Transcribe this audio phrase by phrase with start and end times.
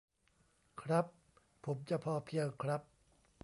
[0.81, 1.05] ครับ
[1.65, 2.81] ผมจะพอเพียงครับ